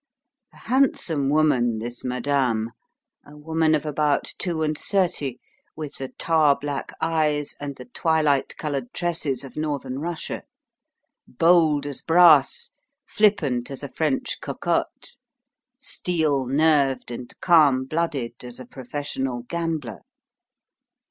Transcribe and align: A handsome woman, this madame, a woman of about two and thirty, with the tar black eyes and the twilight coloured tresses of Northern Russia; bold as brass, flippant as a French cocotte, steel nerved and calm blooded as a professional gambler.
A 0.51 0.57
handsome 0.57 1.29
woman, 1.29 1.77
this 1.77 2.03
madame, 2.03 2.71
a 3.23 3.37
woman 3.37 3.75
of 3.75 3.85
about 3.85 4.33
two 4.39 4.63
and 4.63 4.75
thirty, 4.75 5.37
with 5.75 5.97
the 5.97 6.07
tar 6.17 6.57
black 6.59 6.91
eyes 6.99 7.53
and 7.59 7.75
the 7.75 7.85
twilight 7.85 8.57
coloured 8.57 8.91
tresses 8.95 9.43
of 9.43 9.55
Northern 9.55 9.99
Russia; 9.99 10.41
bold 11.27 11.85
as 11.85 12.01
brass, 12.01 12.71
flippant 13.07 13.69
as 13.69 13.83
a 13.83 13.89
French 13.89 14.39
cocotte, 14.41 15.19
steel 15.77 16.47
nerved 16.47 17.11
and 17.11 17.31
calm 17.39 17.85
blooded 17.85 18.43
as 18.43 18.59
a 18.59 18.65
professional 18.65 19.43
gambler. 19.49 19.99